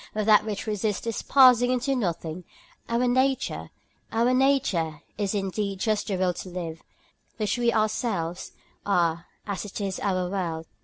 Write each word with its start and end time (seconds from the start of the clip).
But 0.15 0.25
that 0.25 0.43
which 0.45 0.65
resists 0.65 1.01
this 1.01 1.21
passing 1.21 1.69
into 1.69 1.95
nothing, 1.95 2.43
our 2.89 3.07
nature, 3.07 3.69
is 4.11 5.35
indeed 5.35 5.77
just 5.79 6.07
the 6.07 6.15
will 6.17 6.33
to 6.33 6.49
live, 6.49 6.81
which 7.37 7.59
we 7.59 7.71
ourselves 7.71 8.53
are 8.83 9.27
as 9.45 9.63
it 9.63 9.79
is 9.79 9.99
our 9.99 10.27
world. 10.27 10.65